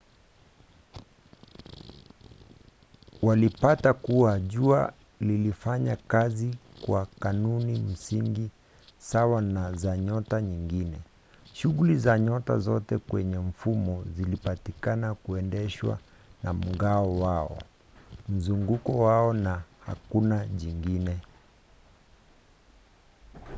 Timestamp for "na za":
9.41-9.97